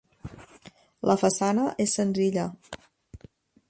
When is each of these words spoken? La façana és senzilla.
La 1.11 1.17
façana 1.25 1.69
és 1.87 1.97
senzilla. 2.01 2.51